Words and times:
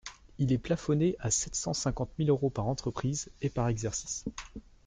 Il 0.39 0.51
est 0.51 0.57
plafonné 0.57 1.15
à 1.19 1.29
sept 1.29 1.53
cent 1.55 1.75
cinquante 1.75 2.09
mille 2.17 2.31
euros 2.31 2.49
par 2.49 2.65
entreprise 2.65 3.29
et 3.43 3.51
par 3.51 3.67
exercice. 3.67 4.25